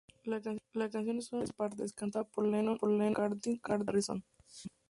La 0.23 0.41
canción 0.89 1.19
es 1.19 1.31
una 1.31 1.43
armonía 1.43 1.43
en 1.43 1.45
tres 1.45 1.53
partes, 1.53 1.93
cantada 1.93 2.25
por 2.25 2.47
Lennon, 2.47 2.79
McCartney, 2.81 3.39
y 3.61 3.61
Harrison. 3.61 4.23